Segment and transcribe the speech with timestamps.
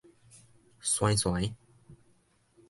[0.81, 1.53] 傖傖